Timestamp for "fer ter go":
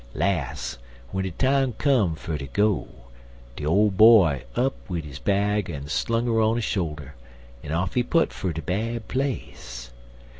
2.15-2.87